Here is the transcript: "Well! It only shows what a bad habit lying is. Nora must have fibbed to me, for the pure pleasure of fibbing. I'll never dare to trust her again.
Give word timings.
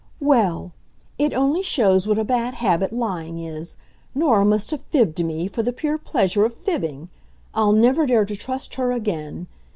"Well! 0.19 0.71
It 1.19 1.31
only 1.31 1.61
shows 1.61 2.07
what 2.07 2.17
a 2.17 2.23
bad 2.23 2.55
habit 2.55 2.91
lying 2.91 3.37
is. 3.37 3.77
Nora 4.15 4.43
must 4.43 4.71
have 4.71 4.81
fibbed 4.81 5.15
to 5.17 5.23
me, 5.23 5.47
for 5.47 5.61
the 5.61 5.71
pure 5.71 5.99
pleasure 5.99 6.43
of 6.43 6.55
fibbing. 6.55 7.09
I'll 7.53 7.71
never 7.73 8.07
dare 8.07 8.25
to 8.25 8.35
trust 8.35 8.73
her 8.73 8.91
again. 8.91 9.45